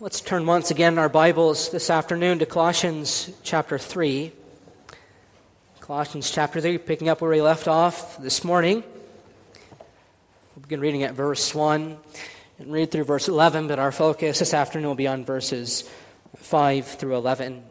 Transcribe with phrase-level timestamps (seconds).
[0.00, 4.30] Let's turn once again in our Bibles this afternoon to Colossians chapter 3.
[5.80, 8.84] Colossians chapter 3, picking up where we left off this morning.
[10.54, 11.96] We'll begin reading at verse 1
[12.60, 15.90] and read through verse 11, but our focus this afternoon will be on verses
[16.36, 17.64] 5 through 11.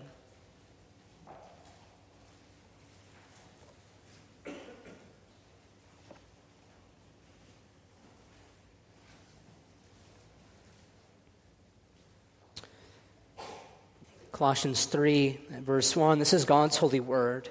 [14.38, 16.20] Colossians 3, verse 1.
[16.20, 17.50] This is God's holy word.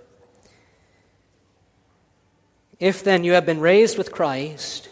[2.79, 4.89] If then you have been raised with Christ,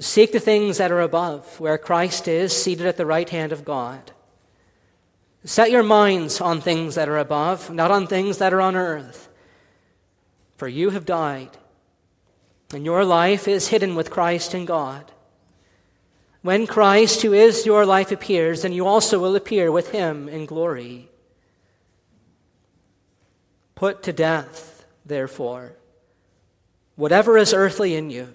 [0.00, 3.62] seek the things that are above, where Christ is seated at the right hand of
[3.62, 4.12] God.
[5.44, 9.28] Set your minds on things that are above, not on things that are on earth.
[10.56, 11.58] For you have died,
[12.72, 15.12] and your life is hidden with Christ in God.
[16.46, 20.46] When Christ, who is your life, appears, then you also will appear with him in
[20.46, 21.08] glory.
[23.74, 25.72] Put to death, therefore,
[26.94, 28.32] whatever is earthly in you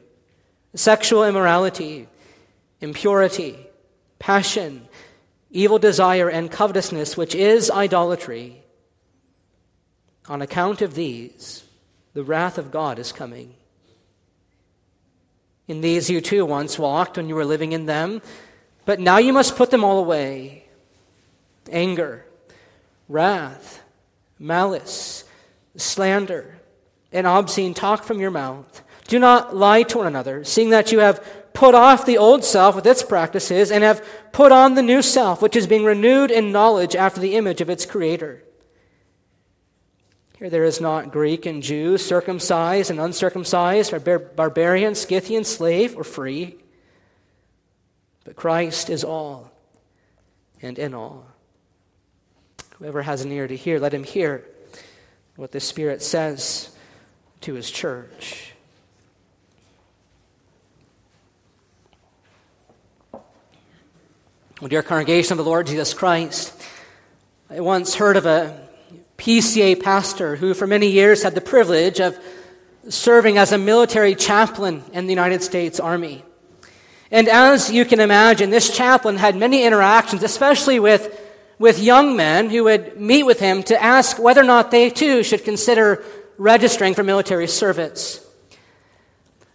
[0.75, 2.09] sexual immorality,
[2.81, 3.55] impurity,
[4.19, 4.89] passion,
[5.49, 8.61] evil desire, and covetousness, which is idolatry.
[10.27, 11.63] On account of these,
[12.11, 13.55] the wrath of God is coming.
[15.67, 18.21] In these you too once walked when you were living in them,
[18.85, 20.65] but now you must put them all away
[21.71, 22.25] anger,
[23.07, 23.81] wrath,
[24.39, 25.23] malice,
[25.77, 26.59] slander,
[27.11, 28.81] and obscene talk from your mouth.
[29.07, 31.23] Do not lie to one another, seeing that you have
[31.53, 35.41] put off the old self with its practices and have put on the new self,
[35.41, 38.43] which is being renewed in knowledge after the image of its creator.
[40.41, 46.03] Here there is not Greek and Jew, circumcised and uncircumcised, bar- barbarian, Scythian, slave, or
[46.03, 46.55] free.
[48.23, 49.51] But Christ is all
[50.59, 51.27] and in all.
[52.79, 54.43] Whoever has an ear to hear, let him hear
[55.35, 56.75] what the Spirit says
[57.41, 58.53] to his church.
[64.59, 66.59] Well, dear congregation of the Lord Jesus Christ,
[67.47, 68.70] I once heard of a
[69.21, 72.17] PCA pastor who, for many years, had the privilege of
[72.89, 76.25] serving as a military chaplain in the United States Army.
[77.11, 81.21] And as you can imagine, this chaplain had many interactions, especially with,
[81.59, 85.21] with young men who would meet with him to ask whether or not they too
[85.21, 86.03] should consider
[86.39, 88.25] registering for military service.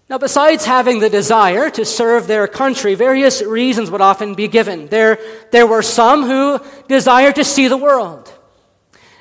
[0.08, 4.86] Now, besides having the desire to serve their country, various reasons would often be given.
[4.86, 5.18] There,
[5.50, 8.32] there were some who desired to see the world.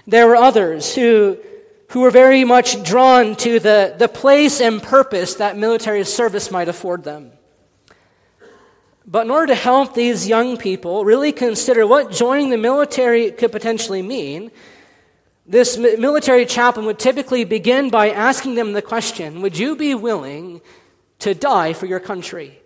[0.08, 1.38] There were others who,
[1.90, 6.68] who were very much drawn to the, the place and purpose that military service might
[6.68, 7.32] afford them.
[9.08, 13.52] But in order to help these young people really consider what joining the military could
[13.52, 14.52] potentially mean,
[15.46, 20.62] this military chaplain would typically begin by asking them the question Would you be willing
[21.20, 22.60] to die for your country?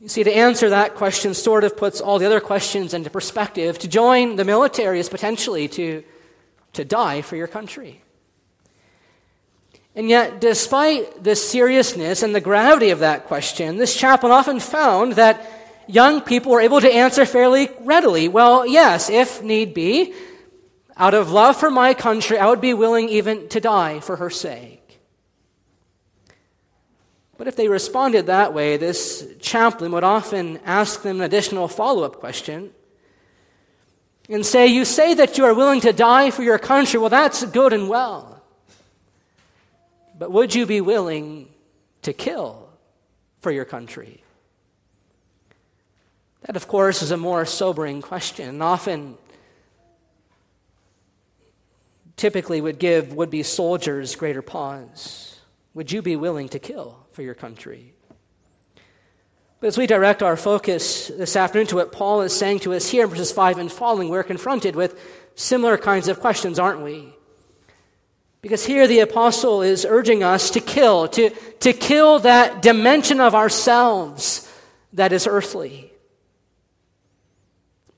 [0.00, 3.78] You see, to answer that question sort of puts all the other questions into perspective.
[3.80, 6.02] To join the military is potentially to,
[6.72, 8.02] to die for your country.
[9.94, 15.14] And yet, despite the seriousness and the gravity of that question, this chaplain often found
[15.14, 15.44] that
[15.86, 18.28] young people were able to answer fairly readily.
[18.28, 20.14] Well, yes, if need be,
[20.96, 24.30] out of love for my country, I would be willing even to die for her
[24.30, 24.79] sake.
[27.40, 32.02] But if they responded that way, this chaplain would often ask them an additional follow
[32.02, 32.70] up question
[34.28, 37.00] and say, You say that you are willing to die for your country.
[37.00, 38.42] Well, that's good and well.
[40.18, 41.48] But would you be willing
[42.02, 42.68] to kill
[43.40, 44.22] for your country?
[46.42, 49.16] That, of course, is a more sobering question, and often
[52.18, 55.40] typically would give would be soldiers greater pause.
[55.72, 56.99] Would you be willing to kill?
[57.12, 57.94] For your country.
[59.60, 62.88] But as we direct our focus this afternoon to what Paul is saying to us
[62.88, 64.98] here in verses 5 and following, we're confronted with
[65.34, 67.14] similar kinds of questions, aren't we?
[68.40, 71.28] Because here the apostle is urging us to kill, to,
[71.60, 74.50] to kill that dimension of ourselves
[74.94, 75.92] that is earthly.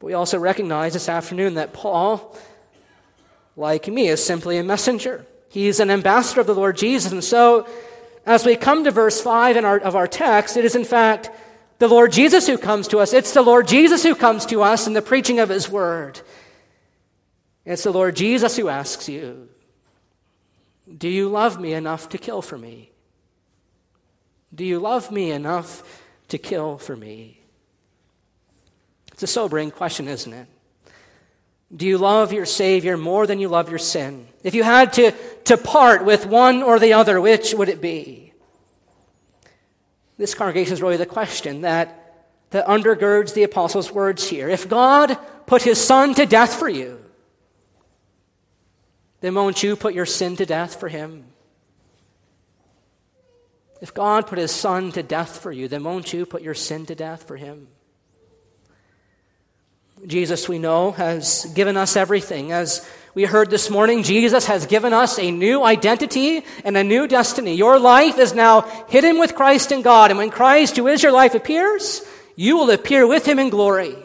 [0.00, 2.36] But we also recognize this afternoon that Paul,
[3.56, 5.24] like me, is simply a messenger.
[5.48, 7.68] He's an ambassador of the Lord Jesus, and so
[8.24, 11.30] as we come to verse 5 in our, of our text, it is in fact
[11.78, 13.12] the Lord Jesus who comes to us.
[13.12, 16.20] It's the Lord Jesus who comes to us in the preaching of his word.
[17.64, 19.48] It's the Lord Jesus who asks you,
[20.96, 22.90] Do you love me enough to kill for me?
[24.54, 25.82] Do you love me enough
[26.28, 27.40] to kill for me?
[29.12, 30.46] It's a sobering question, isn't it?
[31.74, 34.26] Do you love your Savior more than you love your sin?
[34.42, 35.12] If you had to,
[35.44, 38.32] to part with one or the other, which would it be?
[40.18, 44.48] This congregation is really the question that, that undergirds the apostles' words here.
[44.48, 45.16] If God
[45.46, 47.02] put his Son to death for you,
[49.20, 51.24] then won't you put your sin to death for him?
[53.80, 56.84] If God put his Son to death for you, then won't you put your sin
[56.86, 57.68] to death for him?
[60.06, 62.50] Jesus, we know, has given us everything.
[62.50, 67.06] As we heard this morning, Jesus has given us a new identity and a new
[67.06, 67.54] destiny.
[67.54, 71.12] Your life is now hidden with Christ in God, and when Christ, who is your
[71.12, 72.02] life, appears,
[72.34, 73.96] you will appear with him in glory.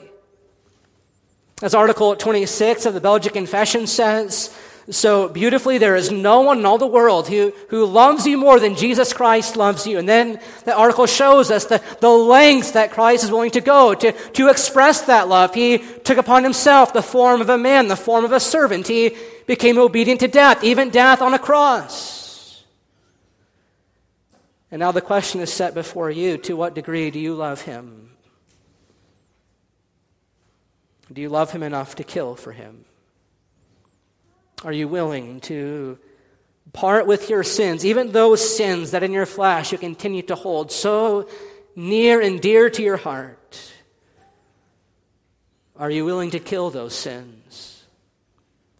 [1.63, 4.55] As Article 26 of the Belgic Confession says,
[4.89, 5.77] so beautifully.
[5.77, 9.11] There is no one in all the world who, who loves you more than Jesus
[9.11, 9.97] Christ loves you.
[9.97, 13.93] And then the article shows us the, the lengths that Christ is willing to go
[13.93, 15.53] to, to express that love.
[15.53, 18.87] He took upon himself the form of a man, the form of a servant.
[18.87, 22.63] He became obedient to death, even death on a cross.
[24.71, 28.11] And now the question is set before you to what degree do you love him?
[31.11, 32.83] Do you love him enough to kill for him?
[34.63, 35.99] Are you willing to
[36.73, 40.71] part with your sins, even those sins that in your flesh you continue to hold
[40.71, 41.29] so
[41.75, 43.73] near and dear to your heart?
[45.77, 47.85] Are you willing to kill those sins?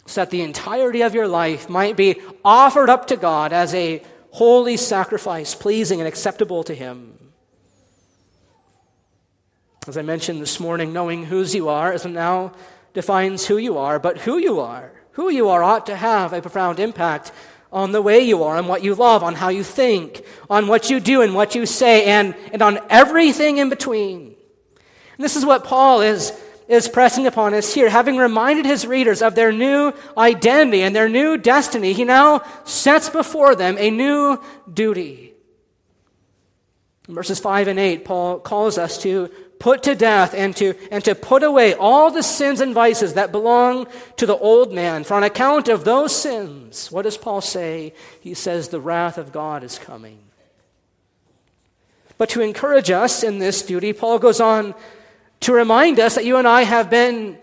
[0.08, 4.02] So that the entirety of your life might be offered up to God as a
[4.32, 7.14] holy sacrifice, pleasing and acceptable to Him.
[9.88, 12.54] As I mentioned this morning, knowing whose you are isn't now
[12.94, 14.92] defines who you are, but who you are.
[15.18, 17.32] Who you are ought to have a profound impact
[17.72, 20.92] on the way you are, on what you love, on how you think, on what
[20.92, 24.36] you do and what you say, and, and on everything in between.
[25.18, 27.90] And this is what Paul is, is pressing upon us here.
[27.90, 33.10] Having reminded his readers of their new identity and their new destiny, he now sets
[33.10, 34.40] before them a new
[34.72, 35.27] duty.
[37.08, 41.04] In verses 5 and 8, Paul calls us to put to death and to, and
[41.06, 43.88] to put away all the sins and vices that belong
[44.18, 45.04] to the old man.
[45.04, 47.94] For on account of those sins, what does Paul say?
[48.22, 50.20] He says, the wrath of God is coming.
[52.18, 54.76] But to encourage us in this duty, Paul goes on
[55.42, 57.38] to remind us that you and I have been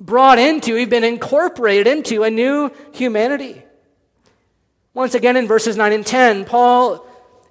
[0.00, 3.62] brought into, we've been incorporated into a new humanity.
[4.94, 7.07] Once again, in verses 9 and 10, Paul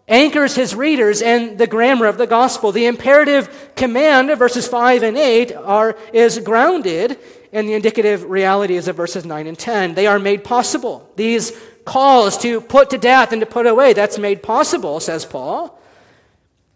[0.08, 2.72] anchors his readers in the grammar of the gospel.
[2.72, 7.20] The imperative command of verses 5 and 8 are, is grounded
[7.52, 9.96] in the indicative realities of verses 9 and 10.
[9.96, 11.12] They are made possible.
[11.16, 11.52] These
[11.86, 15.80] calls to put to death and to put away, that's made possible, says Paul,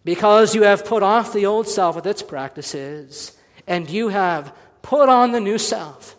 [0.03, 3.37] because you have put off the old self with its practices,
[3.67, 6.15] and you have put on the new self,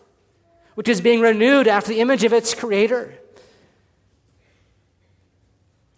[0.74, 3.18] which is being renewed after the image of its creator.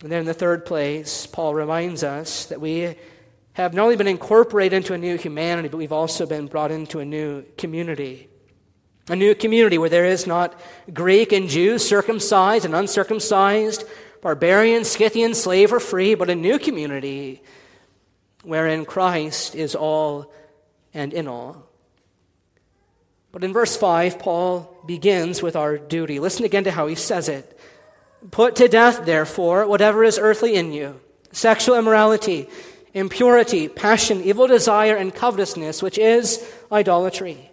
[0.05, 2.95] And then in the third place, Paul reminds us that we
[3.55, 7.01] have not only been incorporated into a new humanity, but we've also been brought into
[7.01, 8.29] a new community.
[9.09, 10.61] A new community where there is not
[10.93, 13.85] Greek and Jew, circumcised and uncircumcised,
[14.21, 17.43] barbarian, Scythian, slave or free, but a new community
[18.43, 20.31] wherein Christ is all
[20.93, 21.67] and in all.
[23.33, 26.21] But in verse 5, Paul begins with our duty.
[26.21, 27.59] Listen again to how he says it.
[28.31, 31.01] Put to death, therefore, whatever is earthly in you
[31.33, 32.49] sexual immorality,
[32.95, 37.51] impurity, passion, evil desire, and covetousness, which is idolatry.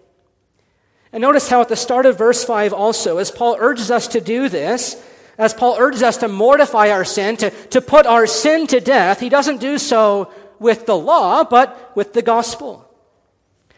[1.12, 4.20] And notice how at the start of verse 5 also, as Paul urges us to
[4.20, 5.02] do this,
[5.36, 9.20] as Paul urges us to mortify our sin, to, to put our sin to death,
[9.20, 12.88] he doesn't do so with the law, but with the gospel.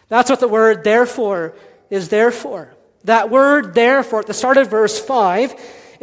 [0.08, 1.54] That's what the word therefore
[1.90, 2.74] is there for.
[3.04, 5.54] That word therefore at the start of verse 5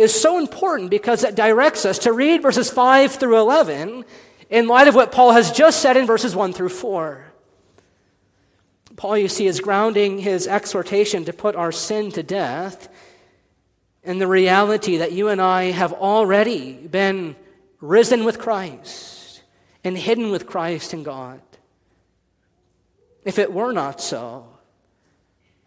[0.02, 4.06] is so important because it directs us to read verses 5 through 11
[4.50, 7.26] in light of what Paul has just said in verses 1 through 4.
[8.96, 12.90] Paul, you see, is grounding his exhortation to put our sin to death
[14.04, 17.36] in the reality that you and I have already been
[17.80, 19.42] risen with Christ
[19.84, 21.42] and hidden with Christ in God.
[23.24, 24.48] If it were not so,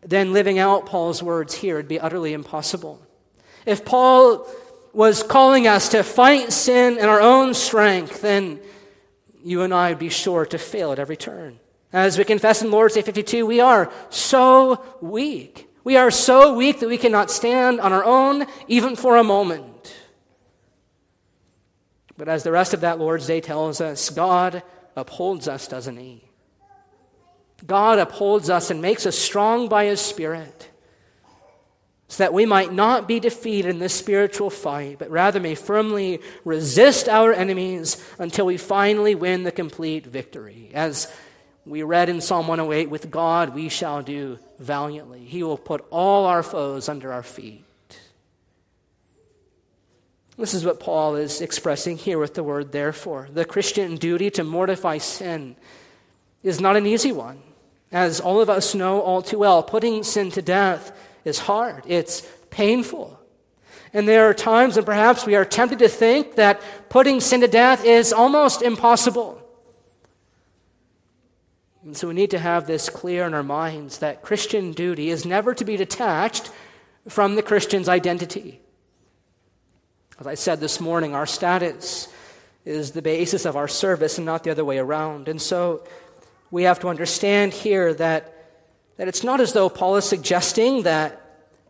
[0.02, 3.00] then living out Paul's words here would be utterly impossible.
[3.66, 4.46] If Paul
[4.92, 8.60] was calling us to fight sin in our own strength, then
[9.42, 11.58] you and I would be sure to fail at every turn.
[11.92, 15.68] As we confess in Lord's Day 52, we are so weak.
[15.84, 19.94] We are so weak that we cannot stand on our own, even for a moment.
[22.16, 24.62] But as the rest of that Lord's Day tells us, God
[24.96, 26.24] upholds us, doesn't He?
[27.66, 30.70] God upholds us and makes us strong by His Spirit
[32.14, 36.20] so that we might not be defeated in this spiritual fight, but rather may firmly
[36.44, 40.70] resist our enemies until we finally win the complete victory.
[40.74, 41.12] As
[41.66, 45.24] we read in Psalm 108, with God we shall do valiantly.
[45.24, 47.64] He will put all our foes under our feet.
[50.38, 53.28] This is what Paul is expressing here with the word therefore.
[53.32, 55.56] The Christian duty to mortify sin
[56.44, 57.42] is not an easy one.
[57.90, 60.92] As all of us know all too well, putting sin to death
[61.24, 63.18] is hard, it's painful.
[63.92, 67.48] And there are times when perhaps we are tempted to think that putting sin to
[67.48, 69.40] death is almost impossible.
[71.84, 75.24] And so we need to have this clear in our minds that Christian duty is
[75.24, 76.50] never to be detached
[77.08, 78.60] from the Christian's identity.
[80.18, 82.08] As I said this morning, our status
[82.64, 85.28] is the basis of our service and not the other way around.
[85.28, 85.84] And so
[86.50, 88.33] we have to understand here that,
[88.96, 91.20] that it's not as though Paul is suggesting that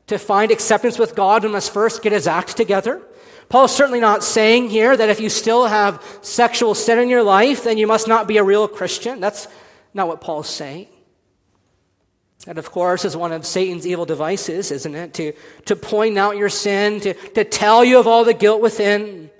[0.09, 3.01] to find acceptance with God, we must first get his act together.
[3.49, 7.65] Paul's certainly not saying here that if you still have sexual sin in your life,
[7.65, 9.21] then you must not be a real Christian.
[9.21, 9.49] That's
[9.93, 10.89] not what Paul's saying.
[12.47, 15.15] That, of course, is one of Satan's evil devices, isn't it?
[15.15, 15.33] To,
[15.67, 19.31] to point out your sin, to, to tell you of all the guilt within,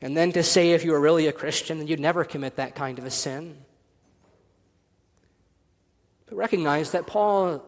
[0.00, 2.74] and then to say if you were really a Christian, then you'd never commit that
[2.74, 3.63] kind of a sin.
[6.34, 7.64] Recognize that Paul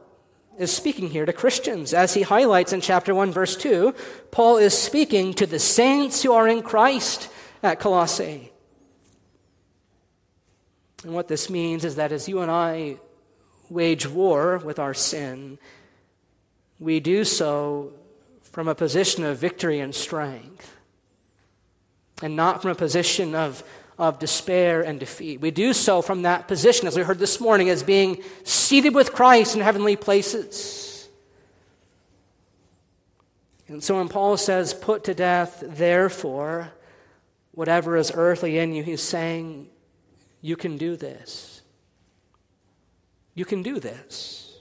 [0.59, 1.95] is speaking here to Christians.
[1.95, 3.95] As he highlights in chapter 1, verse 2,
[4.31, 7.29] Paul is speaking to the saints who are in Christ
[7.63, 8.53] at Colossae.
[11.05, 12.97] And what this means is that as you and I
[13.71, 15.59] wage war with our sin,
[16.81, 17.93] we do so
[18.43, 20.75] from a position of victory and strength,
[22.23, 23.63] and not from a position of
[23.99, 25.41] of despair and defeat.
[25.41, 29.13] We do so from that position, as we heard this morning, as being seated with
[29.13, 31.09] Christ in heavenly places.
[33.69, 36.73] And so when Paul says, put to death, therefore,
[37.53, 39.69] whatever is earthly in you, he's saying,
[40.41, 41.63] you can do this.
[43.35, 44.57] You can do this.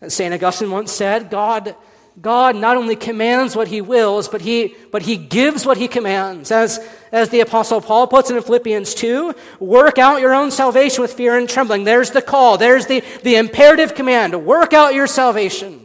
[0.00, 0.34] As St.
[0.34, 1.74] Augustine once said, God
[2.20, 6.50] God not only commands what he wills, but he, but he gives what he commands.
[6.50, 6.80] As,
[7.12, 11.12] as the Apostle Paul puts it in Philippians 2, work out your own salvation with
[11.12, 11.84] fear and trembling.
[11.84, 15.84] There's the call, there's the, the imperative command work out your salvation.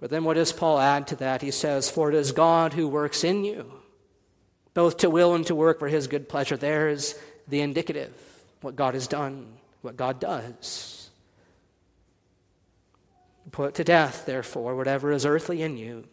[0.00, 1.42] But then what does Paul add to that?
[1.42, 3.70] He says, For it is God who works in you,
[4.72, 6.56] both to will and to work for his good pleasure.
[6.56, 7.14] There's
[7.48, 8.14] the indicative,
[8.62, 9.46] what God has done,
[9.82, 10.99] what God does.
[13.52, 16.04] Put to death, therefore, whatever is earthly in you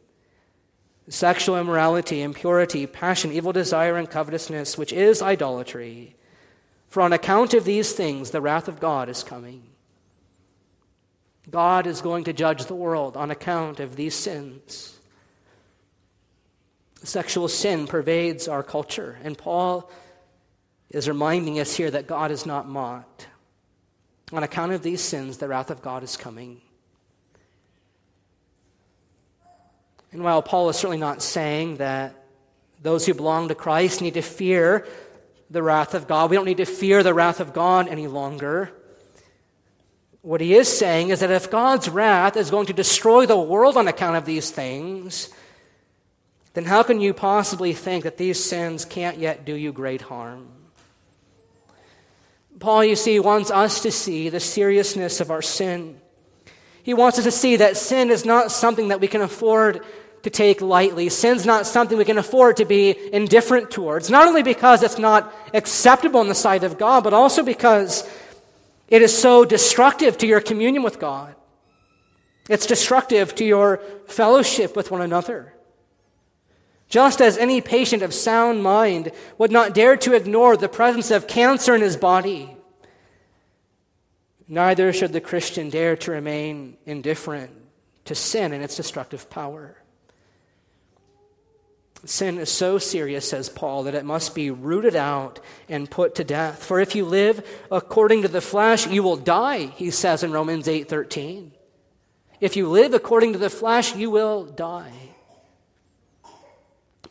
[1.10, 6.16] sexual immorality, impurity, passion, evil desire, and covetousness, which is idolatry.
[6.90, 9.64] For on account of these things, the wrath of God is coming.
[11.50, 15.00] God is going to judge the world on account of these sins.
[17.04, 19.90] Sexual sin pervades our culture, and Paul
[20.90, 23.28] is reminding us here that God is not mocked.
[24.34, 26.62] On account of these sins, the wrath of God is coming.
[30.12, 32.16] And while Paul is certainly not saying that
[32.82, 34.88] those who belong to Christ need to fear
[35.50, 38.72] the wrath of God, we don't need to fear the wrath of God any longer.
[40.22, 43.78] What he is saying is that if God's wrath is going to destroy the world
[43.78, 45.30] on account of these things,
[46.54, 50.48] then how can you possibly think that these sins can't yet do you great harm?
[52.60, 56.02] Paul, you see, wants us to see the seriousness of our sin.
[56.88, 59.84] He wants us to see that sin is not something that we can afford
[60.24, 61.10] to take lightly.
[61.10, 65.36] Sin's not something we can afford to be indifferent towards, not only because it's not
[65.54, 68.10] acceptable in the sight of God, but also because
[68.88, 71.36] it is so destructive to your communion with God.
[72.48, 75.54] It's destructive to your fellowship with one another.
[76.88, 81.28] Just as any patient of sound mind would not dare to ignore the presence of
[81.28, 82.57] cancer in his body,
[84.48, 87.52] Neither should the Christian dare to remain indifferent
[88.06, 89.76] to sin and its destructive power.
[92.06, 96.24] Sin is so serious, says Paul, that it must be rooted out and put to
[96.24, 96.64] death.
[96.64, 100.68] For if you live according to the flesh, you will die, he says in Romans
[100.68, 101.52] 8:13.
[102.40, 104.94] If you live according to the flesh, you will die.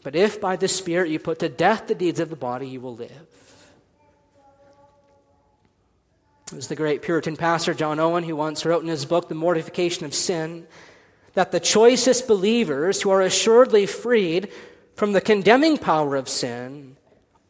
[0.02, 2.80] But if by the Spirit you put to death the deeds of the body, you
[2.80, 3.45] will live.
[6.52, 9.34] It was the great Puritan pastor John Owen who once wrote in his book, The
[9.34, 10.68] Mortification of Sin,
[11.34, 14.52] that the choicest believers who are assuredly freed
[14.94, 16.96] from the condemning power of sin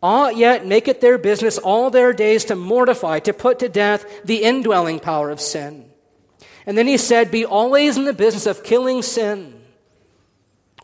[0.03, 4.25] ought yet make it their business all their days to mortify, to put to death
[4.25, 5.91] the indwelling power of sin.
[6.65, 9.61] And then he said, Be always in the business of killing sin,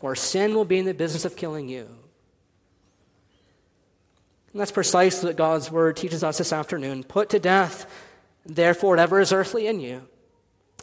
[0.02, 1.88] or sin will be in the business of killing you.
[4.52, 7.04] And that's precisely what God's word teaches us this afternoon.
[7.04, 7.86] Put to death,
[8.46, 10.02] therefore, whatever is earthly in you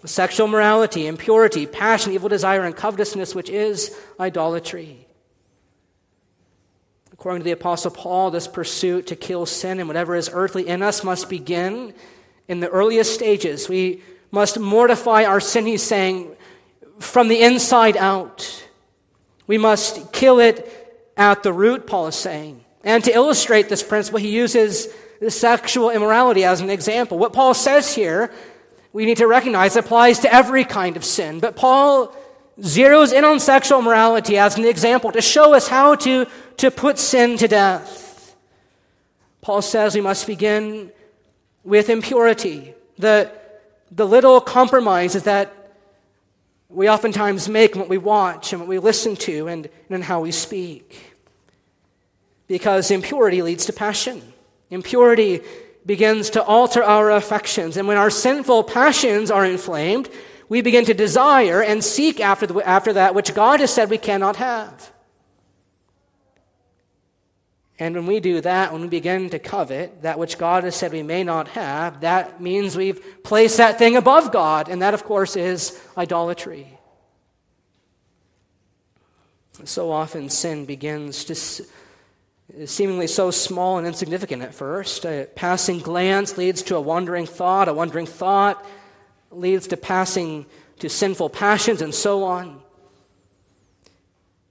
[0.06, 5.06] sexual morality, impurity, passion, evil desire, and covetousness, which is idolatry.
[7.12, 10.82] According to the Apostle Paul, this pursuit to kill sin and whatever is earthly in
[10.82, 11.94] us must begin
[12.48, 13.68] in the earliest stages.
[13.68, 14.02] We
[14.32, 16.34] must mortify our sin, he's saying,
[17.00, 18.66] from the inside out.
[19.48, 22.64] We must kill it at the root, Paul is saying.
[22.86, 24.88] And to illustrate this principle, he uses
[25.28, 27.18] sexual immorality as an example.
[27.18, 28.32] What Paul says here
[28.92, 31.40] we need to recognize applies to every kind of sin.
[31.40, 32.16] But Paul
[32.60, 36.26] zeroes in on sexual morality as an example to show us how to,
[36.58, 38.36] to put sin to death.
[39.42, 40.92] Paul says we must begin
[41.64, 42.74] with impurity.
[42.98, 43.32] The,
[43.92, 45.56] the little compromises that
[46.68, 50.02] we oftentimes make in what we watch and what we listen to and, and in
[50.02, 51.16] how we speak.
[52.48, 54.22] Because impurity leads to passion.
[54.70, 55.42] Impurity
[55.86, 57.78] begins to alter our affections.
[57.78, 60.10] And when our sinful passions are inflamed,
[60.48, 63.98] we begin to desire and seek after, the, after that which God has said we
[63.98, 64.92] cannot have.
[67.80, 70.92] And when we do that, when we begin to covet that which God has said
[70.92, 74.68] we may not have, that means we've placed that thing above God.
[74.68, 76.68] And that, of course, is idolatry.
[79.64, 81.66] So often sin begins to
[82.66, 85.06] seemingly so small and insignificant at first.
[85.06, 88.66] A passing glance leads to a wandering thought, a wandering thought
[89.32, 90.46] leads to passing
[90.80, 92.62] to sinful passions, and so on.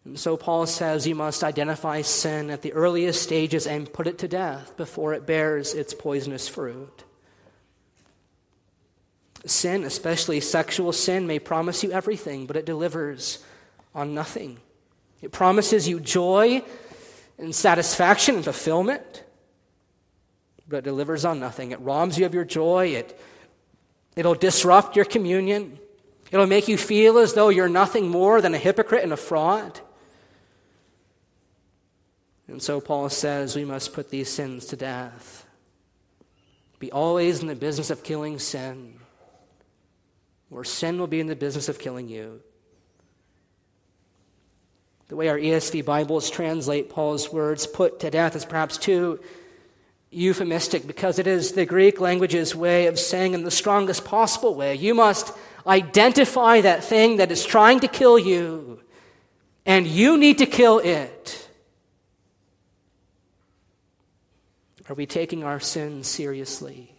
[0.05, 4.19] And so Paul says you must identify sin at the earliest stages and put it
[4.19, 7.05] to death before it bears its poisonous fruit.
[9.45, 13.45] Sin, especially sexual sin, may promise you everything, but it delivers
[13.95, 14.59] on nothing.
[15.21, 16.63] It promises you joy
[17.39, 19.25] and satisfaction and fulfillment,
[20.69, 21.71] but it delivers on nothing.
[21.71, 22.89] It robs you of your joy.
[22.89, 23.19] It,
[24.17, 25.79] it'll disrupt your communion.
[26.31, 29.81] It'll make you feel as though you're nothing more than a hypocrite and a fraud.
[32.49, 35.47] And so Paul says we must put these sins to death.
[36.79, 39.01] Be always in the business of killing sin,
[40.51, 42.41] or sin will be in the business of killing you.
[45.09, 49.19] The way our ESV Bibles translate Paul's words, put to death, is perhaps too
[50.11, 54.75] euphemistic because it is the Greek language's way of saying in the strongest possible way,
[54.75, 55.33] you must
[55.67, 58.81] identify that thing that is trying to kill you,
[59.65, 61.49] and you need to kill it.
[64.91, 66.95] Are we taking our sin seriously?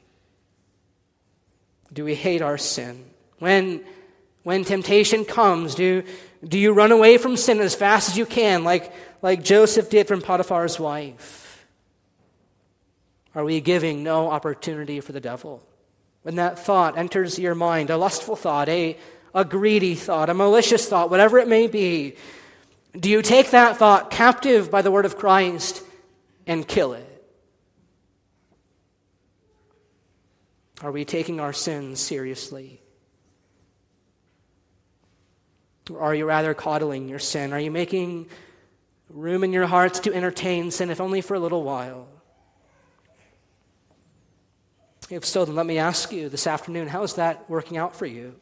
[1.93, 3.05] Do we hate our sin?
[3.37, 3.83] When,
[4.49, 6.01] when temptation comes, do,
[6.43, 10.07] do you run away from sin as fast as you can, like, like Joseph did
[10.07, 11.67] from Potiphar's wife?
[13.35, 15.61] Are we giving no opportunity for the devil?
[16.23, 18.97] When that thought enters your mind, a lustful thought, a,
[19.35, 22.15] a greedy thought, a malicious thought, whatever it may be,
[22.99, 25.83] do you take that thought captive by the word of Christ
[26.47, 27.23] and kill it?
[30.81, 32.81] Are we taking our sins seriously?
[35.89, 37.53] Or are you rather coddling your sin?
[37.53, 38.27] Are you making
[39.09, 42.07] room in your hearts to entertain sin, if only for a little while?
[45.09, 48.05] If so, then let me ask you this afternoon how is that working out for
[48.05, 48.35] you?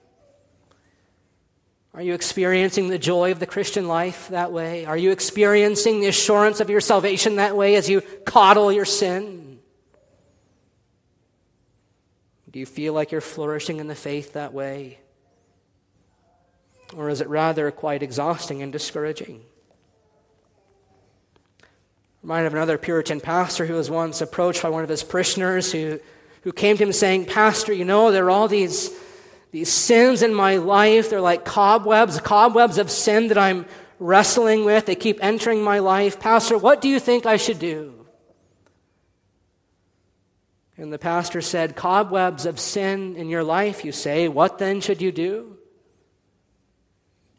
[1.94, 4.86] Are you experiencing the joy of the Christian life that way?
[4.86, 9.60] Are you experiencing the assurance of your salvation that way as you coddle your sin?
[12.52, 15.00] Do you feel like you're flourishing in the faith that way?
[16.96, 19.42] Or is it rather quite exhausting and discouraging?
[22.24, 26.00] Reminded of another Puritan pastor who was once approached by one of his parishioners who,
[26.42, 28.92] who came to him saying, Pastor, you know, there are all these,
[29.52, 31.10] these sins in my life.
[31.10, 33.66] They're like cobwebs, cobwebs of sin that I'm
[34.00, 34.86] wrestling with.
[34.86, 36.20] They keep entering my life.
[36.20, 37.98] Pastor, what do you think I should do?
[40.78, 44.28] And the pastor said, Cobwebs of sin in your life, you say.
[44.28, 45.57] What then should you do?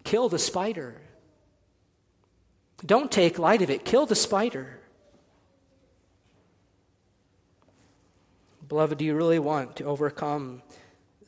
[0.08, 0.94] Kill the spider.
[2.86, 3.84] Don't take light of it.
[3.84, 4.80] Kill the spider.
[8.66, 10.62] Beloved, do you really want to overcome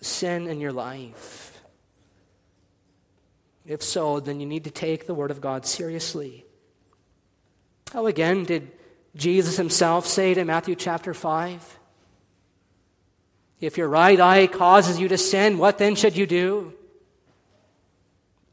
[0.01, 1.61] sin in your life?
[3.67, 6.47] If so, then you need to take the Word of God seriously.
[7.93, 8.73] How again did
[9.15, 11.79] Jesus himself say in Matthew chapter 5?
[13.61, 16.73] If your right eye causes you to sin, what then should you do?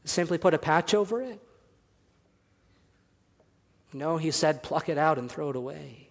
[0.08, 1.40] Simply put a patch over it?
[3.92, 6.08] No, he said, pluck it out and throw it away.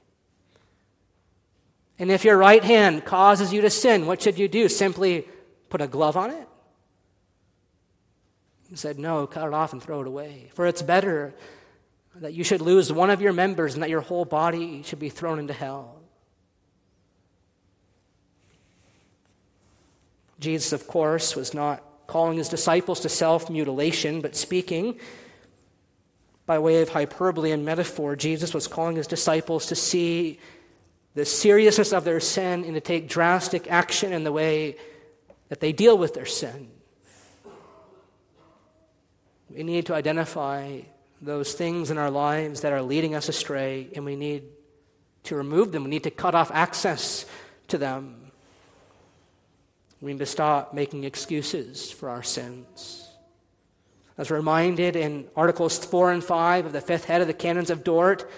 [2.00, 4.70] And if your right hand causes you to sin, what should you do?
[4.70, 5.28] Simply
[5.70, 6.48] put a glove on it?
[8.70, 10.50] He said, No, cut it off and throw it away.
[10.54, 11.34] For it's better
[12.16, 15.10] that you should lose one of your members and that your whole body should be
[15.10, 16.02] thrown into hell.
[20.40, 25.00] Jesus, of course, was not calling his disciples to self mutilation, but speaking
[26.46, 30.39] by way of hyperbole and metaphor, Jesus was calling his disciples to see
[31.13, 34.78] the seriousness of their sin and to take drastic action in the way
[35.50, 36.70] that they deal with their sin.
[39.50, 40.82] We need to identify
[41.22, 44.43] those things in our lives that are leading us astray, and we need
[45.24, 45.84] to remove them.
[45.84, 47.26] We need to cut off access
[47.70, 48.27] to them.
[50.02, 53.10] We need to stop making excuses for our sins.
[54.18, 57.84] As reminded in Articles 4 and 5 of the fifth head of the Canons of
[57.84, 58.30] Dort,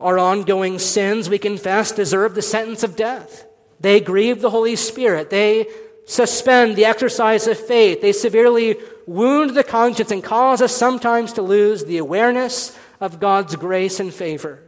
[0.00, 3.46] our ongoing sins, we confess, deserve the sentence of death.
[3.80, 5.30] They grieve the Holy Spirit.
[5.30, 5.66] They
[6.06, 8.00] suspend the exercise of faith.
[8.00, 13.56] They severely wound the conscience and cause us sometimes to lose the awareness of God's
[13.56, 14.62] grace and favor.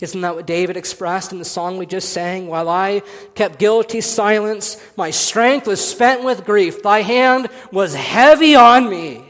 [0.00, 2.46] Isn't that what David expressed in the song we just sang?
[2.46, 3.02] While I
[3.34, 6.82] kept guilty silence, my strength was spent with grief.
[6.82, 9.24] Thy hand was heavy on me,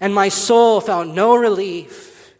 [0.00, 2.34] and my soul found no relief.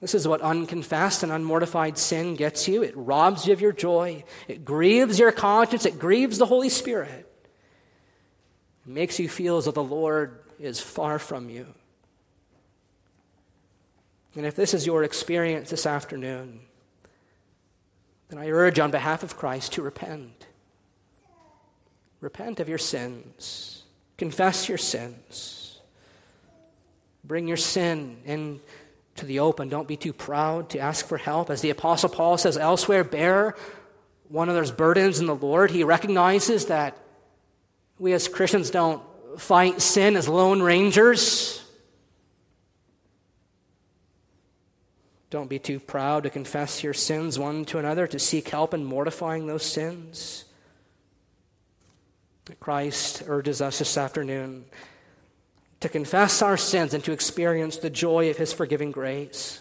[0.00, 2.82] This is what unconfessed and unmortified sin gets you.
[2.82, 4.24] It robs you of your joy.
[4.48, 5.84] It grieves your conscience.
[5.84, 7.26] It grieves the Holy Spirit.
[8.86, 11.66] It makes you feel as though the Lord is far from you.
[14.36, 16.60] And if this is your experience this afternoon,
[18.28, 20.46] then I urge on behalf of Christ to repent.
[22.20, 23.82] Repent of your sins.
[24.18, 25.80] Confess your sins.
[27.24, 29.68] Bring your sin into the open.
[29.68, 31.50] Don't be too proud to ask for help.
[31.50, 33.56] As the Apostle Paul says elsewhere, bear
[34.28, 35.70] one another's burdens in the Lord.
[35.70, 36.96] He recognizes that
[37.98, 39.02] we as Christians don't
[39.38, 41.59] fight sin as lone rangers.
[45.30, 48.84] Don't be too proud to confess your sins one to another, to seek help in
[48.84, 50.44] mortifying those sins.
[52.58, 54.64] Christ urges us this afternoon
[55.78, 59.60] to confess our sins and to experience the joy of his forgiving grace.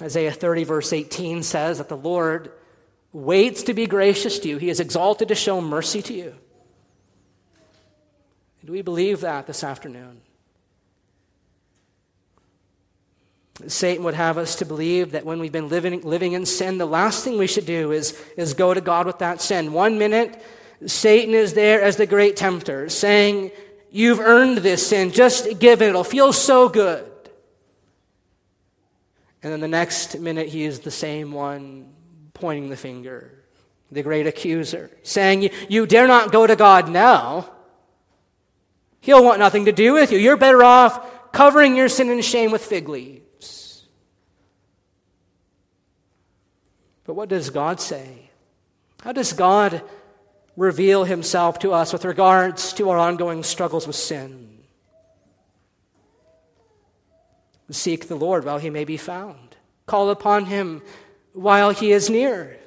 [0.00, 2.50] Isaiah 30, verse 18 says that the Lord
[3.12, 6.34] waits to be gracious to you, he is exalted to show mercy to you.
[8.64, 10.22] Do we believe that this afternoon?
[13.66, 16.86] Satan would have us to believe that when we've been living, living in sin, the
[16.86, 19.72] last thing we should do is, is go to God with that sin.
[19.72, 20.42] One minute,
[20.86, 23.50] Satan is there as the great tempter, saying,
[23.90, 27.10] You've earned this sin, just give it, it'll feel so good.
[29.42, 31.92] And then the next minute, he is the same one
[32.32, 33.44] pointing the finger,
[33.90, 37.52] the great accuser, saying, You dare not go to God now.
[39.00, 40.18] He'll want nothing to do with you.
[40.18, 43.21] You're better off covering your sin and shame with fig leaves.
[47.04, 48.30] But what does God say?
[49.02, 49.82] How does God
[50.56, 54.48] reveal himself to us with regards to our ongoing struggles with sin.
[57.70, 59.56] Seek the Lord while he may be found.
[59.86, 60.82] Call upon him
[61.32, 62.58] while he is near.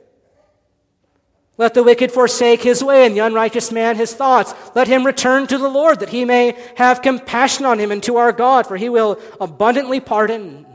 [1.57, 4.53] Let the wicked forsake his way and the unrighteous man his thoughts.
[4.73, 8.17] Let him return to the Lord that he may have compassion on him and to
[8.17, 10.65] our God, for he will abundantly pardon.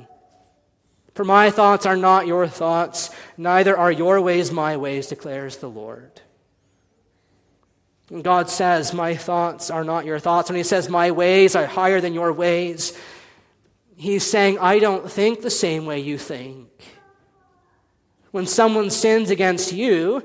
[1.14, 5.70] For my thoughts are not your thoughts, neither are your ways my ways, declares the
[5.70, 6.20] Lord.
[8.22, 10.50] God says, My thoughts are not your thoughts.
[10.50, 12.98] When He says, My ways are higher than your ways,
[13.96, 16.68] He's saying, I don't think the same way you think.
[18.30, 20.22] When someone sins against you,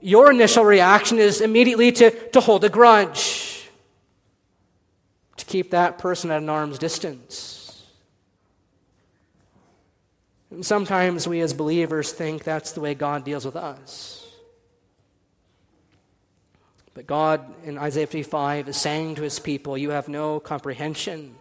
[0.00, 3.68] your initial reaction is immediately to, to hold a grudge,
[5.36, 7.59] to keep that person at an arm's distance.
[10.50, 14.26] And sometimes we as believers think that's the way God deals with us.
[16.94, 21.36] But God in Isaiah 55 is saying to his people, You have no comprehension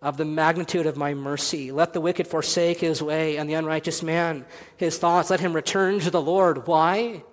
[0.00, 1.72] of the magnitude of my mercy.
[1.72, 4.46] Let the wicked forsake his way, and the unrighteous man
[4.76, 5.30] his thoughts.
[5.30, 6.68] Let him return to the Lord.
[6.68, 7.24] Why?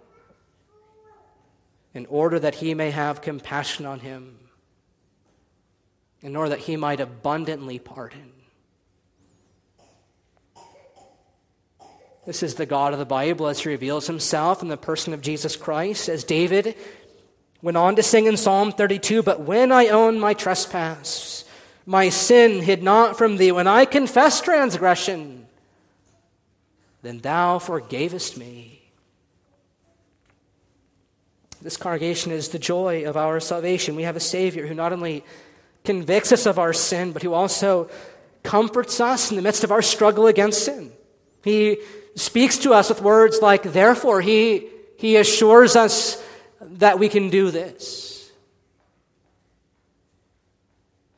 [1.94, 4.40] In order that he may have compassion on him
[6.26, 8.32] in order that he might abundantly pardon.
[12.26, 15.22] This is the God of the Bible as he reveals himself in the person of
[15.22, 16.10] Jesus Christ.
[16.10, 16.76] As David
[17.62, 21.46] went on to sing in Psalm 32 But when I own my trespass,
[21.86, 23.52] my sin hid not from thee.
[23.52, 25.46] When I confessed transgression,
[27.04, 28.82] then thou forgavest me.
[31.62, 33.96] This congregation is the joy of our salvation.
[33.96, 35.24] We have a Savior who not only
[35.84, 37.90] convicts us of our sin, but who also
[38.42, 40.92] comforts us in the midst of our struggle against sin.
[41.46, 41.78] He
[42.16, 46.22] speaks to us with words like, therefore, he, he assures us
[46.60, 48.32] that we can do this.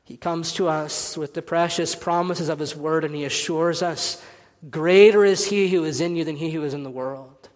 [0.04, 4.22] He comes to us with the precious promises of his word, and he assures us,
[4.70, 7.48] greater is he who is in you than he who is in the world.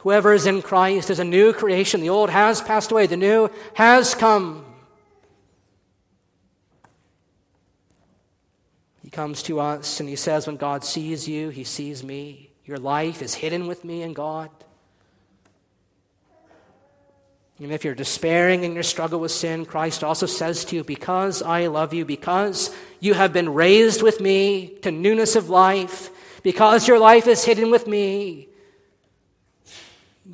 [0.00, 2.02] Whoever is in Christ is a new creation.
[2.02, 4.66] The old has passed away, the new has come.
[9.14, 12.50] Comes to us and he says, When God sees you, he sees me.
[12.66, 14.50] Your life is hidden with me in God.
[17.58, 21.40] And if you're despairing in your struggle with sin, Christ also says to you, Because
[21.40, 26.10] I love you, because you have been raised with me to newness of life,
[26.42, 28.48] because your life is hidden with me,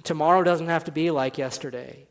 [0.03, 2.07] tomorrow doesn't have to be like yesterday.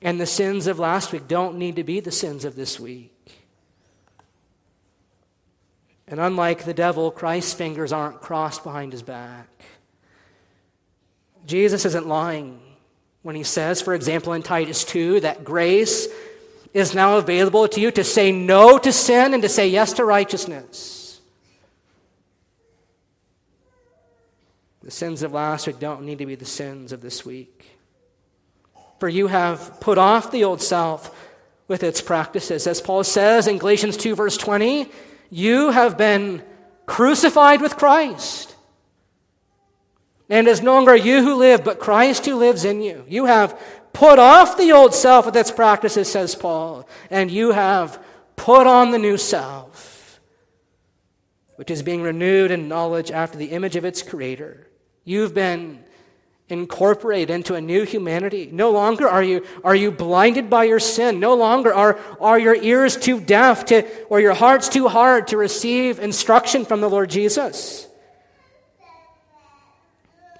[0.00, 3.19] And the sins of last week don't need to be the sins of this week.
[6.10, 9.48] And unlike the devil, Christ's fingers aren't crossed behind his back.
[11.46, 12.60] Jesus isn't lying
[13.22, 16.08] when he says, for example, in Titus 2, that grace
[16.74, 20.04] is now available to you to say no to sin and to say yes to
[20.04, 21.20] righteousness.
[24.82, 27.78] The sins of last week don't need to be the sins of this week.
[28.98, 31.16] For you have put off the old self
[31.68, 32.66] with its practices.
[32.66, 34.90] As Paul says in Galatians 2, verse 20,
[35.30, 36.42] you have been
[36.86, 38.54] crucified with Christ.
[40.28, 43.04] And it is no longer you who live, but Christ who lives in you.
[43.08, 43.58] You have
[43.92, 48.02] put off the old self with its practices, says Paul, and you have
[48.36, 50.20] put on the new self,
[51.56, 54.68] which is being renewed in knowledge after the image of its creator.
[55.04, 55.84] You've been
[56.50, 58.48] incorporate into a new humanity.
[58.52, 61.20] No longer are you, are you blinded by your sin.
[61.20, 65.36] No longer are, are your ears too deaf to, or your hearts too hard to
[65.36, 67.86] receive instruction from the Lord Jesus.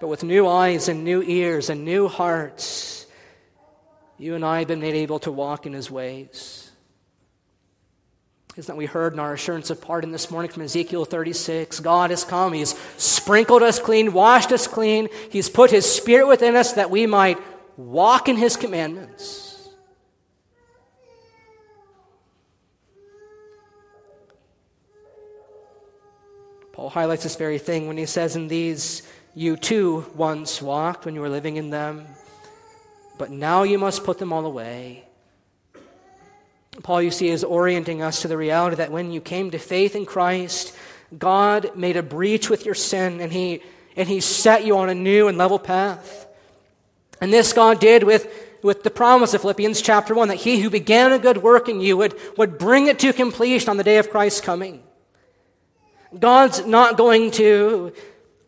[0.01, 3.07] But with new eyes and new ears and new hearts,
[4.19, 6.70] you and I have been made able to walk in his ways.
[8.57, 11.79] Isn't that we heard in our assurance of pardon this morning from Ezekiel 36?
[11.81, 12.53] God has come.
[12.53, 15.09] He's sprinkled us clean, washed us clean.
[15.31, 17.39] He's put His Spirit within us that we might
[17.77, 19.51] walk in His commandments.
[26.73, 29.03] Paul highlights this very thing when he says, In these
[29.35, 32.07] you too once walked when you were living in them,
[33.19, 35.05] but now you must put them all away.
[36.83, 39.97] Paul, you see, is orienting us to the reality that when you came to faith
[39.97, 40.75] in Christ,
[41.17, 43.63] God made a breach with your sin and he,
[43.97, 46.27] and he set you on a new and level path.
[47.21, 50.71] And this God did with, with the promise of Philippians chapter 1 that he who
[50.71, 53.99] began a good work in you would, would bring it to completion on the day
[53.99, 54.83] of Christ's coming.
[56.19, 57.93] God's not going to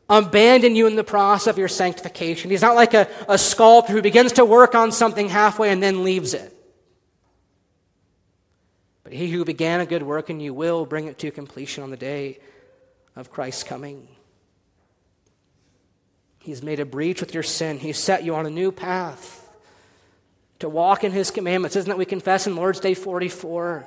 [0.08, 2.50] abandon you in the process of your sanctification.
[2.50, 6.04] He's not like a, a sculptor who begins to work on something halfway and then
[6.04, 6.51] leaves it.
[9.12, 11.90] But he who began a good work in you will bring it to completion on
[11.90, 12.38] the day
[13.14, 14.08] of Christ's coming.
[16.38, 17.78] He's made a breach with your sin.
[17.78, 19.46] He's set you on a new path
[20.60, 21.76] to walk in his commandments.
[21.76, 23.84] Isn't that we confess in Lord's Day 44?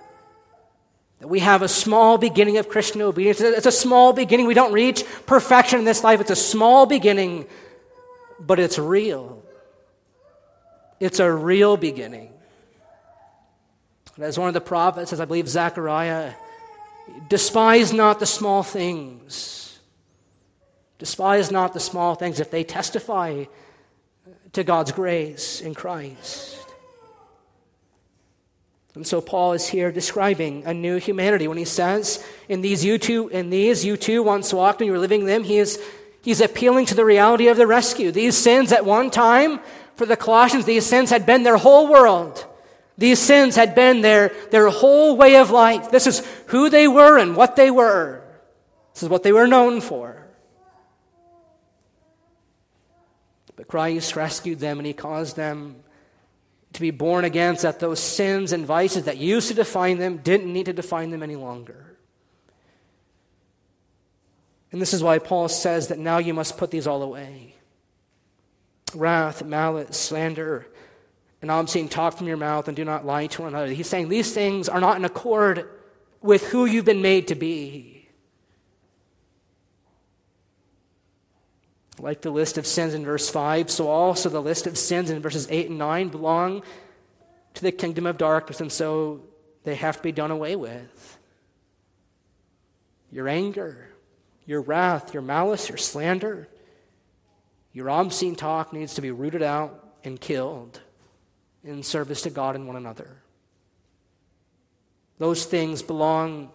[1.22, 3.42] That we have a small beginning of Christian obedience.
[3.42, 4.46] It's a small beginning.
[4.46, 6.22] We don't reach perfection in this life.
[6.22, 7.48] It's a small beginning,
[8.40, 9.42] but it's real.
[11.00, 12.35] It's a real beginning.
[14.18, 16.34] As one of the prophets, as I believe Zechariah,
[17.28, 19.80] despise not the small things.
[21.00, 23.46] Despise not the small things if they testify
[24.54, 26.58] to God's grace in Christ.
[28.96, 32.98] And so Paul is here describing a new humanity when he says, in these you
[32.98, 35.84] too, in these you too once walked and you were living them, he is
[36.22, 38.12] he's appealing to the reality of the rescue.
[38.12, 39.60] These sins at one time,
[39.98, 42.46] for the Colossians, these sins had been their whole world.
[42.98, 45.92] These sins had been their, their whole way of life.
[45.92, 48.24] This is who they were and what they were.
[48.94, 50.26] This is what they were known for.
[53.56, 55.78] But Christ rescued them and he caused them
[56.74, 60.18] to be born again so that those sins and vices that used to define them
[60.18, 61.98] didn't need to define them any longer.
[64.72, 67.56] And this is why Paul says that now you must put these all away
[68.94, 70.68] wrath, malice, slander,
[71.46, 73.72] and obscene talk from your mouth, and do not lie to one another.
[73.72, 75.70] He's saying these things are not in accord
[76.20, 78.10] with who you've been made to be.
[82.00, 85.22] Like the list of sins in verse 5, so also the list of sins in
[85.22, 86.64] verses 8 and 9 belong
[87.54, 89.22] to the kingdom of darkness, and so
[89.66, 91.20] they have to be done away with.
[93.12, 93.90] Your anger,
[94.48, 96.48] your wrath, your malice, your slander,
[97.72, 100.82] your obscene talk needs to be rooted out and killed
[101.66, 103.18] in service to God and one another.
[105.18, 106.52] Those things belong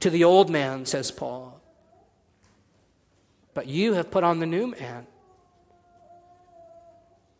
[0.00, 1.60] to the old man, says Paul.
[3.52, 5.06] But you have put on the new man.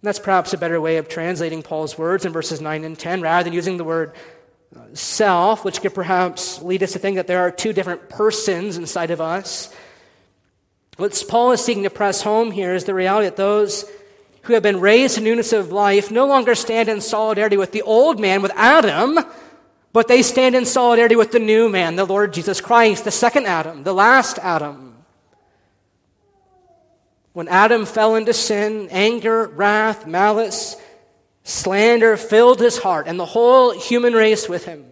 [0.03, 3.45] That's perhaps a better way of translating Paul's words in verses 9 and 10 rather
[3.45, 4.15] than using the word
[4.75, 8.77] uh, self, which could perhaps lead us to think that there are two different persons
[8.77, 9.75] inside of us.
[10.97, 13.85] What Paul is seeking to press home here is the reality that those
[14.43, 17.83] who have been raised to newness of life no longer stand in solidarity with the
[17.83, 19.19] old man, with Adam,
[19.93, 23.47] but they stand in solidarity with the new man, the Lord Jesus Christ, the second
[23.47, 24.95] Adam, the last Adam.
[27.33, 30.77] When Adam fell into sin, anger, wrath, malice,
[31.45, 34.85] slander filled his heart and the whole human race with him.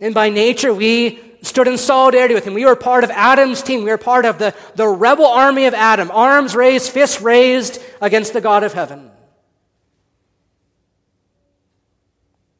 [0.00, 2.54] And by nature, we stood in solidarity with him.
[2.54, 3.84] We were part of Adam's team.
[3.84, 8.32] We were part of the, the rebel army of Adam, arms raised, fists raised against
[8.32, 9.10] the God of heaven.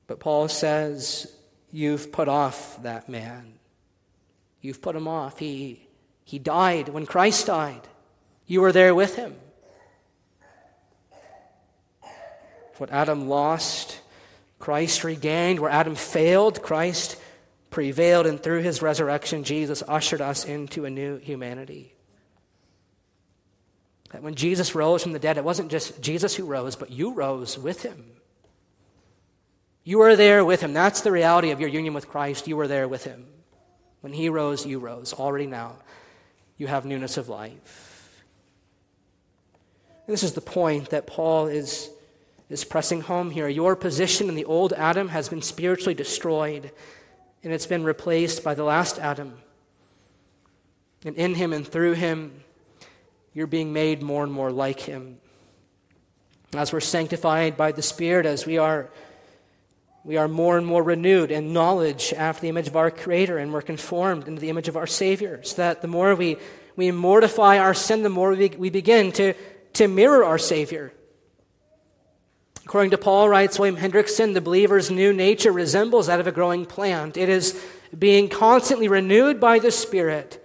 [0.06, 1.32] But Paul says,
[1.72, 3.52] You've put off that man.
[4.60, 5.38] You've put him off.
[5.38, 5.86] He,
[6.24, 7.82] he died when Christ died.
[8.46, 9.36] You were there with him.
[12.78, 14.00] What Adam lost,
[14.58, 15.60] Christ regained.
[15.60, 17.16] Where Adam failed, Christ
[17.70, 21.94] prevailed, and through his resurrection, Jesus ushered us into a new humanity.
[24.10, 27.12] That when Jesus rose from the dead, it wasn't just Jesus who rose, but you
[27.12, 28.12] rose with him.
[29.84, 30.72] You were there with him.
[30.72, 32.46] That's the reality of your union with Christ.
[32.46, 33.26] You were there with him.
[34.00, 35.12] When he rose, you rose.
[35.12, 35.76] Already now,
[36.56, 38.22] you have newness of life.
[40.06, 41.88] And this is the point that Paul is,
[42.48, 43.48] is pressing home here.
[43.48, 46.72] Your position in the old Adam has been spiritually destroyed
[47.42, 49.38] and it's been replaced by the last Adam.
[51.04, 52.42] And in him and through him,
[53.32, 55.18] you're being made more and more like him.
[56.54, 58.90] As we're sanctified by the Spirit, as we are,
[60.04, 63.52] we are more and more renewed in knowledge after the image of our Creator, and
[63.52, 65.42] we're conformed into the image of our Savior.
[65.44, 66.38] So that the more we,
[66.74, 69.34] we mortify our sin, the more we, we begin to,
[69.74, 70.92] to mirror our Savior.
[72.64, 76.66] According to Paul, writes William Hendriksen, the believer's new nature resembles that of a growing
[76.66, 77.16] plant.
[77.16, 77.60] It is
[77.96, 80.39] being constantly renewed by the Spirit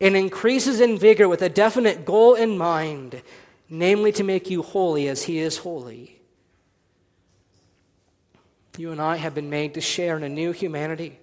[0.00, 3.22] and increases in vigor with a definite goal in mind,
[3.68, 6.20] namely to make you holy as He is holy.
[8.78, 11.18] You and I have been made to share in a new humanity.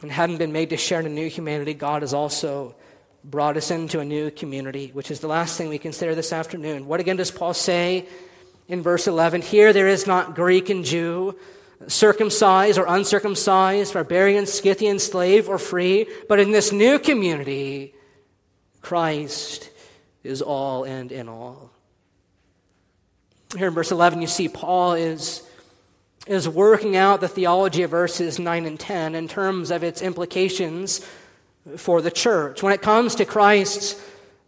[0.00, 2.74] And hadn't been made to share in a new humanity, God has also
[3.22, 6.86] brought us into a new community, which is the last thing we consider this afternoon.
[6.86, 8.08] What again does Paul say
[8.66, 9.42] in verse 11?
[9.42, 11.38] Here there is not Greek and Jew,
[11.86, 17.94] circumcised or uncircumcised, barbarian, Scythian, slave or free, but in this new community,
[18.80, 19.70] Christ
[20.24, 21.70] is all and in all.
[23.56, 25.42] Here in verse 11, you see Paul is,
[26.26, 31.06] is working out the theology of verses 9 and 10 in terms of its implications
[31.76, 32.62] for the church.
[32.62, 34.02] When it comes to Christ's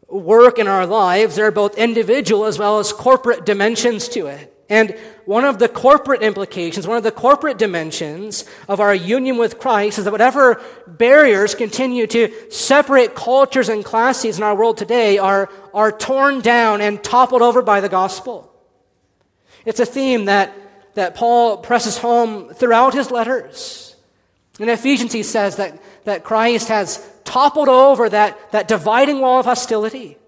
[0.09, 4.54] work in our lives, there are both individual as well as corporate dimensions to it.
[4.69, 4.97] And
[5.27, 9.99] one of the corporate implications, one of the corporate dimensions of our union with Christ
[9.99, 15.51] is that whatever barriers continue to separate cultures and classes in our world today are,
[15.75, 18.55] are torn down and toppled over by the gospel.
[19.67, 20.55] It's a theme that,
[20.95, 23.97] that Paul presses home throughout his letters.
[24.59, 29.47] In Ephesians, he says that that Christ has toppled over that, that dividing wall of
[29.47, 30.19] hostility.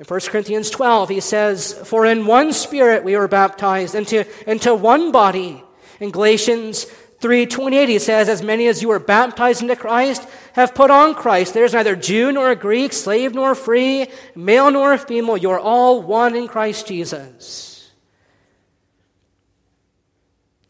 [0.00, 4.74] In 1 Corinthians 12, he says, For in one spirit we were baptized into, into
[4.74, 5.62] one body.
[6.00, 6.86] In Galatians
[7.20, 11.52] 3.28, he says, As many as you were baptized into Christ have put on Christ.
[11.52, 15.36] There is neither Jew nor Greek, slave nor free, male nor female.
[15.36, 17.92] You are all one in Christ Jesus.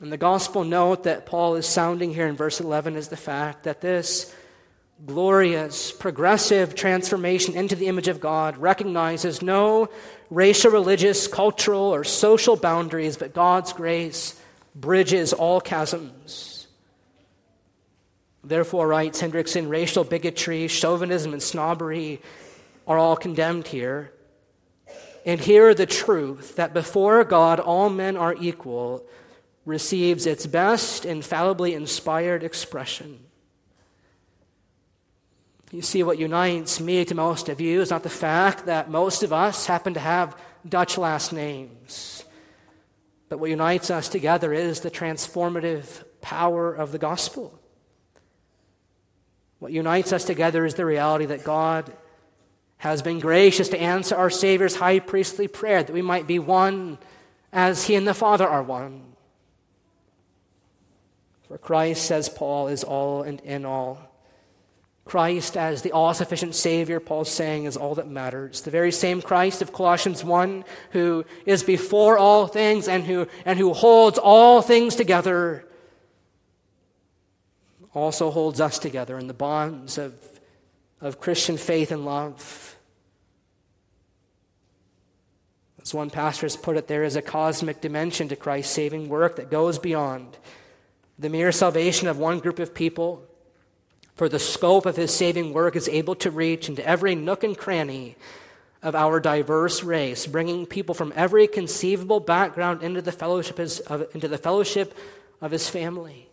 [0.01, 3.63] And the gospel note that Paul is sounding here in verse 11 is the fact
[3.63, 4.35] that this,
[5.07, 9.89] glorious, progressive transformation into the image of God recognizes no
[10.29, 14.41] racial, religious, cultural, or social boundaries, but God's grace
[14.75, 16.67] bridges all chasms.
[18.43, 22.21] Therefore, writes Hendriksen, racial bigotry, chauvinism, and snobbery
[22.87, 24.13] are all condemned here.
[25.27, 29.05] And here the truth that before God all men are equal
[29.67, 33.21] receives its best, infallibly inspired expression.
[35.71, 39.23] You see, what unites me to most of you is not the fact that most
[39.23, 40.37] of us happen to have
[40.69, 42.25] Dutch last names,
[43.29, 47.57] but what unites us together is the transformative power of the gospel.
[49.61, 51.93] What unites us together is the reality that God
[52.79, 56.99] has been gracious to answer our Savior's high priestly prayer that we might be one
[57.53, 59.03] as He and the Father are one.
[61.47, 64.10] For Christ, says Paul, is all and in all.
[65.11, 68.61] Christ as the all sufficient Savior, Paul's saying, is all that matters.
[68.61, 73.59] The very same Christ of Colossians 1 who is before all things and who, and
[73.59, 75.67] who holds all things together
[77.93, 80.15] also holds us together in the bonds of,
[81.01, 82.77] of Christian faith and love.
[85.83, 89.35] As one pastor has put it, there is a cosmic dimension to Christ's saving work
[89.37, 90.37] that goes beyond
[91.19, 93.27] the mere salvation of one group of people
[94.21, 97.57] for the scope of his saving work is able to reach into every nook and
[97.57, 98.17] cranny
[98.83, 104.29] of our diverse race, bringing people from every conceivable background into the fellowship, of, into
[104.29, 104.95] the fellowship
[105.41, 106.29] of his family.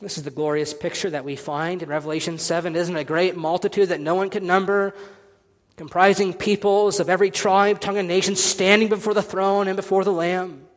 [0.00, 2.76] This is the glorious picture that we find in Revelation 7.
[2.76, 4.94] Isn't a great multitude that no one could number,
[5.76, 10.12] comprising peoples of every tribe, tongue, and nation, standing before the throne and before the
[10.12, 10.68] Lamb?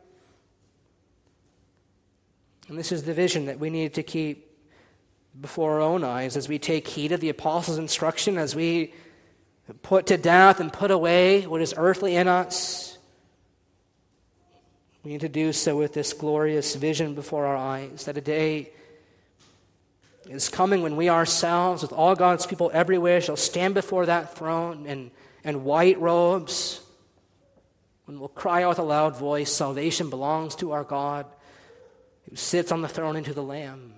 [2.66, 4.48] And this is the vision that we need to keep
[5.40, 8.92] before our own eyes as we take heed of the apostles' instruction, as we
[9.82, 12.98] put to death and put away what is earthly in us.
[15.04, 18.70] We need to do so with this glorious vision before our eyes that a day
[20.28, 24.86] is coming when we ourselves, with all God's people everywhere, shall stand before that throne
[24.86, 25.10] in,
[25.42, 26.80] in white robes.
[28.04, 31.26] When we'll cry out with a loud voice, Salvation belongs to our God
[32.28, 33.94] who sits on the throne and to the Lamb.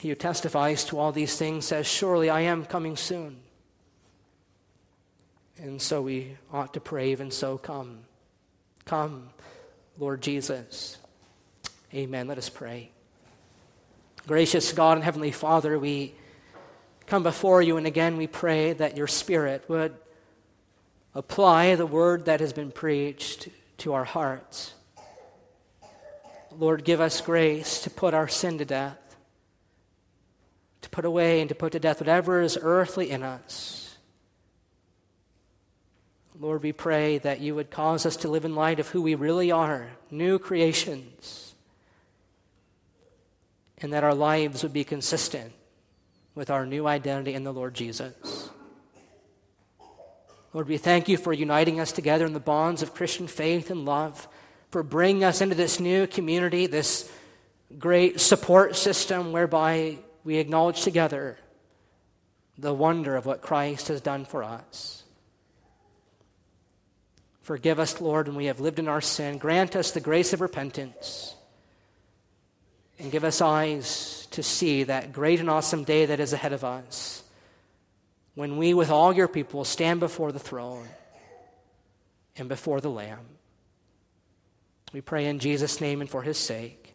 [0.00, 3.36] He who testifies to all these things says, Surely I am coming soon.
[5.58, 7.98] And so we ought to pray, even so, come.
[8.86, 9.28] Come,
[9.98, 10.96] Lord Jesus.
[11.92, 12.28] Amen.
[12.28, 12.92] Let us pray.
[14.26, 16.14] Gracious God and Heavenly Father, we
[17.04, 19.94] come before you, and again we pray that your Spirit would
[21.14, 24.72] apply the word that has been preached to our hearts.
[26.56, 28.96] Lord, give us grace to put our sin to death
[30.82, 33.96] to put away and to put to death whatever is earthly in us.
[36.38, 39.14] Lord, we pray that you would cause us to live in light of who we
[39.14, 41.54] really are, new creations,
[43.78, 45.52] and that our lives would be consistent
[46.34, 48.48] with our new identity in the Lord Jesus.
[50.54, 53.84] Lord, we thank you for uniting us together in the bonds of Christian faith and
[53.84, 54.26] love,
[54.70, 57.10] for bringing us into this new community, this
[57.78, 61.38] great support system whereby we acknowledge together
[62.58, 65.02] the wonder of what Christ has done for us.
[67.42, 69.38] Forgive us, Lord, when we have lived in our sin.
[69.38, 71.34] Grant us the grace of repentance.
[72.98, 76.64] And give us eyes to see that great and awesome day that is ahead of
[76.64, 77.22] us
[78.34, 80.88] when we, with all your people, stand before the throne
[82.36, 83.26] and before the Lamb.
[84.92, 86.89] We pray in Jesus' name and for his sake.